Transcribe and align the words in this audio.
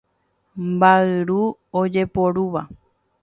Mba'yru 0.69 1.41
ojeporúva. 1.81 2.61